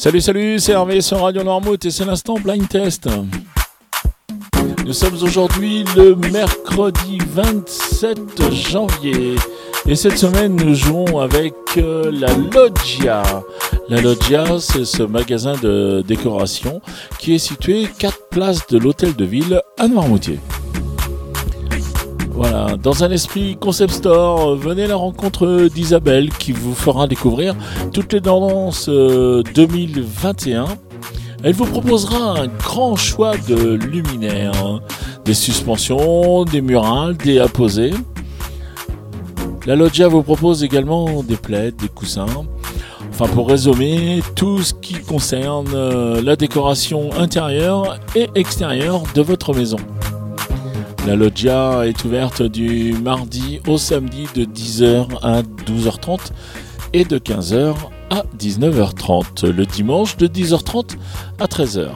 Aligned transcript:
Salut, 0.00 0.20
salut, 0.20 0.60
c'est 0.60 0.70
Hervé 0.70 1.00
sur 1.00 1.20
Radio 1.20 1.42
Noirmouth 1.42 1.84
et 1.84 1.90
c'est 1.90 2.04
l'instant 2.04 2.34
Blind 2.34 2.68
Test. 2.68 3.08
Nous 4.86 4.92
sommes 4.92 5.20
aujourd'hui 5.20 5.82
le 5.96 6.14
mercredi 6.14 7.18
27 7.26 8.52
janvier 8.52 9.34
et 9.88 9.96
cette 9.96 10.16
semaine 10.16 10.54
nous 10.54 10.72
jouons 10.76 11.18
avec 11.18 11.52
euh, 11.78 12.12
la 12.12 12.32
Loggia. 12.32 13.24
La 13.88 14.00
Loggia, 14.00 14.60
c'est 14.60 14.84
ce 14.84 15.02
magasin 15.02 15.54
de 15.60 16.04
décoration 16.06 16.80
qui 17.18 17.34
est 17.34 17.38
situé 17.38 17.88
4 17.98 18.28
places 18.30 18.68
de 18.68 18.78
l'hôtel 18.78 19.16
de 19.16 19.24
ville 19.24 19.60
à 19.78 19.88
Noirmoutier. 19.88 20.38
Voilà, 22.38 22.76
dans 22.80 23.02
un 23.02 23.10
esprit 23.10 23.56
concept 23.56 23.94
store, 23.94 24.50
euh, 24.50 24.54
venez 24.54 24.84
à 24.84 24.86
la 24.86 24.94
rencontre 24.94 25.68
d'Isabelle 25.74 26.30
qui 26.30 26.52
vous 26.52 26.72
fera 26.72 27.08
découvrir 27.08 27.56
toutes 27.92 28.12
les 28.12 28.20
tendances 28.20 28.88
2021. 28.88 30.62
Euh, 30.62 30.66
Elle 31.42 31.54
vous 31.54 31.64
proposera 31.64 32.38
un 32.38 32.46
grand 32.46 32.94
choix 32.94 33.36
de 33.48 33.72
luminaires, 33.74 34.52
hein. 34.64 34.78
des 35.24 35.34
suspensions, 35.34 36.44
des 36.44 36.60
murales, 36.60 37.16
des 37.16 37.40
apposés. 37.40 37.90
La 39.66 39.74
loggia 39.74 40.06
vous 40.06 40.22
propose 40.22 40.62
également 40.62 41.24
des 41.24 41.36
plaids, 41.36 41.72
des 41.72 41.88
coussins. 41.88 42.26
Enfin, 43.10 43.26
pour 43.34 43.48
résumer, 43.48 44.22
tout 44.36 44.62
ce 44.62 44.74
qui 44.74 44.94
concerne 44.94 45.72
euh, 45.74 46.22
la 46.22 46.36
décoration 46.36 47.10
intérieure 47.18 47.98
et 48.14 48.28
extérieure 48.36 49.02
de 49.16 49.22
votre 49.22 49.52
maison. 49.52 49.78
La 51.08 51.16
loggia 51.16 51.86
est 51.86 52.04
ouverte 52.04 52.42
du 52.42 52.92
mardi 52.92 53.60
au 53.66 53.78
samedi 53.78 54.26
de 54.34 54.44
10h 54.44 55.06
à 55.22 55.40
12h30 55.40 56.18
et 56.92 57.06
de 57.06 57.18
15h 57.18 57.74
à 58.10 58.24
19h30. 58.38 59.48
Le 59.48 59.64
dimanche 59.64 60.18
de 60.18 60.26
10h30 60.26 60.98
à 61.38 61.46
13h. 61.46 61.88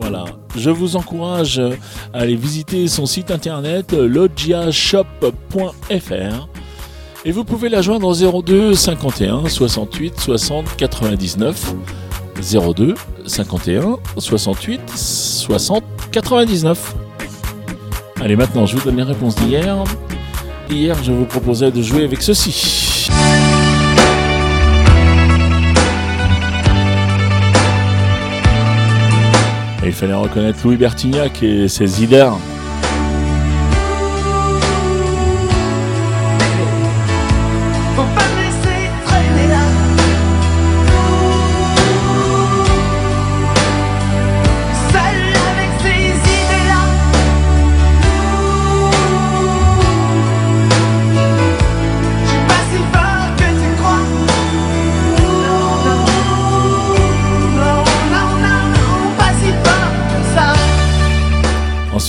Voilà, 0.00 0.24
je 0.56 0.68
vous 0.68 0.96
encourage 0.96 1.60
à 1.60 2.22
aller 2.22 2.34
visiter 2.34 2.88
son 2.88 3.06
site 3.06 3.30
internet 3.30 3.92
loggiashop.fr 3.92 6.48
et 7.24 7.30
vous 7.30 7.44
pouvez 7.44 7.68
la 7.68 7.82
joindre 7.82 8.08
au 8.08 8.42
02 8.42 8.74
51 8.74 9.48
68 9.48 10.18
60 10.18 10.76
99 10.76 11.74
02 12.74 12.96
51 13.26 13.96
68 14.18 14.80
60 14.92 15.84
99. 16.10 16.96
Allez, 18.22 18.36
maintenant, 18.36 18.66
je 18.66 18.76
vous 18.76 18.84
donne 18.84 18.96
les 18.96 19.02
réponses 19.02 19.34
d'hier. 19.36 19.82
Hier, 20.68 20.96
je 21.02 21.10
vous 21.10 21.24
proposais 21.24 21.70
de 21.70 21.80
jouer 21.80 22.04
avec 22.04 22.20
ceci. 22.20 23.08
Il 29.82 29.92
fallait 29.92 30.14
reconnaître 30.14 30.58
Louis 30.64 30.76
Bertignac 30.76 31.42
et 31.42 31.66
ses 31.66 32.04
idées. 32.04 32.28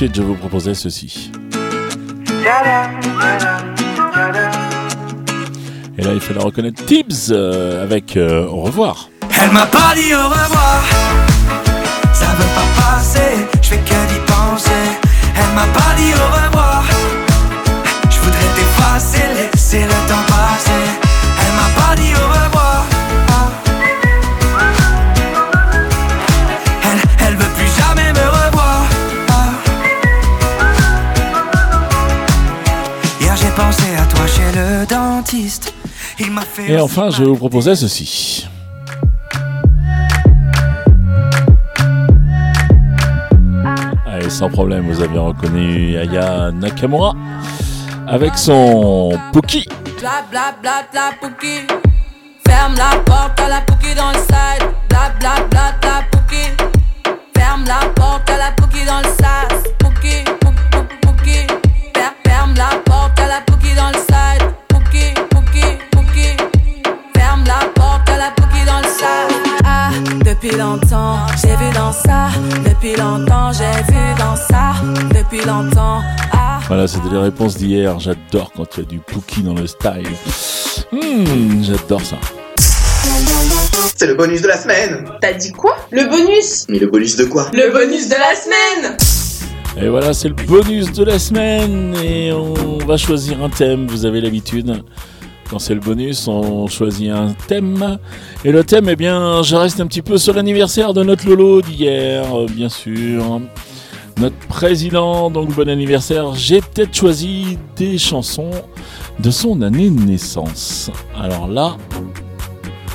Je 0.00 0.22
vous 0.22 0.34
proposais 0.34 0.74
ceci. 0.74 1.32
Et 5.98 6.02
là, 6.02 6.12
il 6.14 6.20
fallait 6.20 6.38
reconnaître 6.38 6.84
Tibbs 6.84 7.32
euh, 7.32 7.82
avec 7.82 8.16
euh, 8.16 8.46
Au 8.46 8.60
revoir. 8.60 9.10
Elle 9.42 9.50
m'a 9.50 9.66
pas 9.66 9.94
dit 9.96 10.14
au 10.14 10.22
revoir, 10.22 10.84
ça 12.12 12.26
veut 12.26 12.54
pas 12.54 12.80
passer, 12.80 13.48
je 13.60 13.68
fais 13.70 13.78
que 13.78 14.12
d'y 14.12 14.20
penser. 14.26 14.70
Elle 15.34 15.54
m'a 15.56 15.66
pas 15.66 15.94
dit 15.96 16.12
au 16.14 16.26
revoir, 16.46 16.84
je 18.08 18.18
voudrais 18.20 18.50
t'effacer, 18.54 19.24
laisser 19.34 19.82
le 19.82 19.97
Et 36.66 36.78
enfin, 36.78 37.10
je 37.10 37.22
vous 37.24 37.36
proposais 37.36 37.76
ceci. 37.76 38.48
Allez, 44.06 44.30
sans 44.30 44.48
problème, 44.48 44.86
vous 44.90 45.00
avez 45.02 45.18
reconnu 45.18 45.96
Aya 45.96 46.50
Nakamura 46.50 47.14
avec 48.06 48.36
son 48.36 49.12
Pookie. 49.32 49.68
Depuis 70.40 70.56
longtemps, 70.56 71.18
j'ai 71.42 71.56
vu 71.56 71.72
dans 71.74 71.92
ça. 71.92 72.28
Depuis 72.64 72.94
longtemps, 72.96 73.50
j'ai 73.52 73.82
vu 73.92 74.00
dans 74.18 74.36
ça. 74.36 74.74
Depuis 75.10 75.44
longtemps, 75.44 76.00
ah. 76.32 76.60
Voilà, 76.68 76.86
c'était 76.86 77.08
les 77.10 77.18
réponses 77.18 77.56
d'hier. 77.56 77.98
J'adore 77.98 78.52
quand 78.56 78.76
il 78.76 78.80
y 78.80 78.86
a 78.86 78.88
du 78.88 78.98
Pookie 79.00 79.42
dans 79.42 79.54
le 79.54 79.66
style. 79.66 80.06
Hmm, 80.92 81.62
j'adore 81.62 82.02
ça. 82.02 82.16
C'est 83.96 84.06
le 84.06 84.14
bonus 84.14 84.42
de 84.42 84.48
la 84.48 84.56
semaine 84.56 85.08
T'as 85.20 85.32
dit 85.32 85.50
quoi? 85.50 85.76
Le 85.90 86.04
bonus 86.04 86.66
Mais 86.68 86.78
le 86.78 86.86
bonus 86.86 87.16
de 87.16 87.24
quoi? 87.24 87.50
Le 87.52 87.72
bonus 87.72 88.08
de 88.08 88.14
la 88.14 88.34
semaine 88.36 88.96
Et 89.80 89.88
voilà, 89.88 90.12
c'est 90.14 90.28
le 90.28 90.34
bonus 90.34 90.92
de 90.92 91.04
la 91.04 91.18
semaine 91.18 91.96
et 91.96 92.32
on 92.32 92.78
va 92.86 92.96
choisir 92.96 93.42
un 93.42 93.48
thème, 93.48 93.86
vous 93.88 94.06
avez 94.06 94.20
l'habitude. 94.20 94.82
Quand 95.50 95.58
c'est 95.58 95.74
le 95.74 95.80
bonus, 95.80 96.28
on 96.28 96.66
choisit 96.66 97.10
un 97.10 97.34
thème. 97.46 97.98
Et 98.44 98.52
le 98.52 98.64
thème, 98.64 98.88
eh 98.90 98.96
bien, 98.96 99.42
je 99.42 99.56
reste 99.56 99.80
un 99.80 99.86
petit 99.86 100.02
peu 100.02 100.18
sur 100.18 100.34
l'anniversaire 100.34 100.92
de 100.92 101.02
notre 101.02 101.26
Lolo 101.26 101.62
d'hier, 101.62 102.24
euh, 102.34 102.46
bien 102.46 102.68
sûr. 102.68 103.40
Notre 104.18 104.36
président, 104.48 105.30
donc 105.30 105.54
bon 105.54 105.68
anniversaire. 105.68 106.34
J'ai 106.34 106.60
peut-être 106.60 106.94
choisi 106.94 107.56
des 107.76 107.96
chansons 107.98 108.50
de 109.20 109.30
son 109.30 109.62
année 109.62 109.88
de 109.90 110.00
naissance. 110.00 110.90
Alors 111.18 111.48
là, 111.48 111.76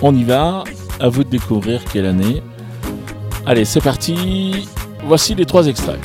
on 0.02 0.16
y 0.16 0.24
va. 0.24 0.64
À 1.00 1.10
vous 1.10 1.24
de 1.24 1.30
découvrir 1.30 1.82
quelle 1.92 2.06
année. 2.06 2.44
Allez, 3.46 3.66
c'est 3.66 3.82
parti. 3.82 4.68
Voici 5.06 5.34
les 5.34 5.46
trois 5.46 5.68
extraits. 5.68 6.00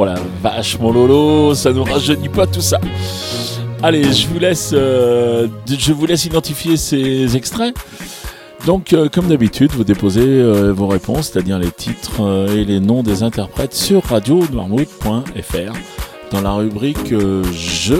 Oh 0.00 0.04
la 0.04 0.14
vache, 0.40 0.78
mon 0.78 0.92
Lolo, 0.92 1.56
ça 1.56 1.72
nous 1.72 1.82
rajeunit 1.82 2.28
pas 2.28 2.46
tout 2.46 2.60
ça. 2.60 2.78
Allez, 3.82 4.12
je 4.12 4.28
vous 4.28 4.38
laisse, 4.38 4.70
euh, 4.72 5.48
je 5.66 5.92
vous 5.92 6.06
laisse 6.06 6.24
identifier 6.24 6.76
ces 6.76 7.36
extraits. 7.36 7.74
Donc, 8.64 8.92
euh, 8.92 9.08
comme 9.08 9.26
d'habitude, 9.26 9.72
vous 9.72 9.82
déposez 9.82 10.22
euh, 10.22 10.72
vos 10.72 10.86
réponses, 10.86 11.30
c'est-à-dire 11.32 11.58
les 11.58 11.72
titres 11.72 12.48
et 12.54 12.64
les 12.64 12.78
noms 12.78 13.02
des 13.02 13.24
interprètes 13.24 13.74
sur 13.74 14.04
radio 14.04 14.44
dans 14.52 14.68
la 16.42 16.52
rubrique 16.52 17.12
euh, 17.12 17.42
Je. 17.52 17.96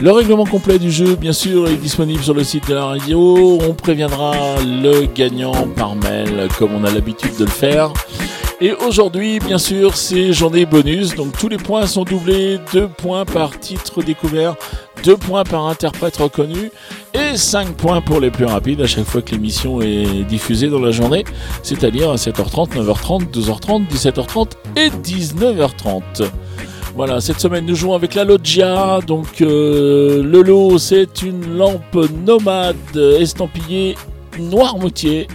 Le 0.00 0.10
règlement 0.10 0.46
complet 0.46 0.80
du 0.80 0.90
jeu, 0.90 1.14
bien 1.14 1.32
sûr, 1.32 1.68
est 1.68 1.76
disponible 1.76 2.24
sur 2.24 2.34
le 2.34 2.42
site 2.42 2.68
de 2.68 2.74
la 2.74 2.86
radio. 2.86 3.60
On 3.62 3.72
préviendra 3.72 4.34
le 4.60 5.06
gagnant 5.06 5.68
par 5.76 5.94
mail, 5.94 6.48
comme 6.58 6.74
on 6.74 6.82
a 6.82 6.90
l'habitude 6.90 7.36
de 7.38 7.44
le 7.44 7.50
faire. 7.50 7.92
Et 8.64 8.72
aujourd'hui, 8.74 9.40
bien 9.40 9.58
sûr, 9.58 9.96
c'est 9.96 10.32
journée 10.32 10.66
bonus, 10.66 11.16
donc 11.16 11.36
tous 11.36 11.48
les 11.48 11.56
points 11.56 11.84
sont 11.88 12.04
doublés, 12.04 12.60
2 12.72 12.86
points 12.86 13.24
par 13.24 13.58
titre 13.58 14.04
découvert, 14.04 14.54
2 15.02 15.16
points 15.16 15.42
par 15.42 15.66
interprète 15.66 16.18
reconnu 16.18 16.70
et 17.12 17.36
5 17.36 17.72
points 17.72 18.00
pour 18.00 18.20
les 18.20 18.30
plus 18.30 18.44
rapides 18.44 18.80
à 18.80 18.86
chaque 18.86 19.06
fois 19.06 19.20
que 19.20 19.32
l'émission 19.32 19.82
est 19.82 20.22
diffusée 20.28 20.68
dans 20.68 20.78
la 20.78 20.92
journée, 20.92 21.24
c'est-à-dire 21.64 22.12
à 22.12 22.14
7h30, 22.14 22.76
9h30, 22.76 23.32
12h30, 23.32 23.88
17h30 23.88 24.50
et 24.76 24.90
19h30. 24.90 26.30
Voilà, 26.94 27.20
cette 27.20 27.40
semaine 27.40 27.66
nous 27.66 27.74
jouons 27.74 27.94
avec 27.94 28.14
la 28.14 28.22
Loggia. 28.22 29.00
Donc 29.04 29.40
euh, 29.40 30.22
le 30.22 30.40
lot 30.40 30.78
c'est 30.78 31.22
une 31.22 31.56
lampe 31.56 31.98
nomade 32.24 32.76
estampillée 32.96 33.96
Noirmoutier 34.38 35.26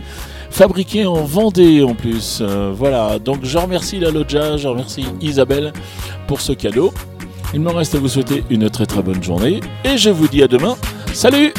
fabriquée 0.58 1.06
en 1.06 1.24
Vendée 1.24 1.84
en 1.84 1.94
plus. 1.94 2.40
Euh, 2.42 2.74
voilà, 2.76 3.20
donc 3.20 3.42
je 3.44 3.60
remercie 3.60 4.00
la 4.00 4.10
Loggia, 4.10 4.58
je 4.58 4.68
remercie 4.68 5.06
Isabelle 5.22 5.72
pour 6.28 6.42
ce 6.42 6.52
cadeau. 6.52 6.92
Il 7.54 7.62
me 7.62 7.70
reste 7.70 7.94
à 7.94 8.00
vous 8.00 8.08
souhaiter 8.08 8.44
une 8.50 8.68
très 8.72 8.88
très 8.88 9.04
bonne 9.04 9.22
journée 9.22 9.60
et 9.86 9.98
je 9.98 10.10
vous 10.10 10.28
dis 10.28 10.42
à 10.42 10.48
demain. 10.48 10.76
Salut 11.14 11.54